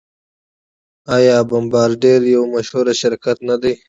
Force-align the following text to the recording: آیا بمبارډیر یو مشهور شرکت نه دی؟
آیا 1.15 1.37
بمبارډیر 1.49 2.21
یو 2.35 2.43
مشهور 2.53 2.85
شرکت 3.01 3.37
نه 3.49 3.55
دی؟ 3.61 3.73